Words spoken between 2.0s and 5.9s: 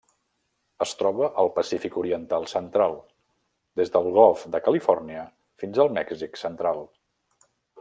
oriental central: des del Golf de Califòrnia fins